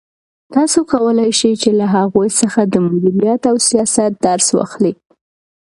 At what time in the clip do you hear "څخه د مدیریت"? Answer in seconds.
2.41-3.41